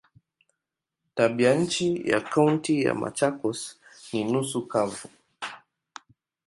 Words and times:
Tabianchi 1.15 2.09
ya 2.09 2.21
Kaunti 2.21 2.81
ya 2.83 2.93
Machakos 2.95 3.79
ni 4.13 4.23
nusu 4.23 4.67
kavu. 4.67 5.09